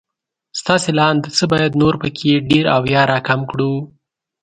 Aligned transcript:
ستاسې 0.59 0.89
له 0.97 1.03
انده 1.11 1.29
څه 1.37 1.43
بايد 1.51 1.73
نور 1.81 1.95
په 2.01 2.09
کې 2.17 2.43
ډېر 2.49 2.65
او 2.75 2.81
يا 2.95 3.03
را 3.11 3.19
کم 3.27 3.41
کړو 3.51 3.73